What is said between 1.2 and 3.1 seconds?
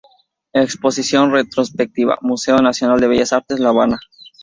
retrospectiva"" Museo Nacional de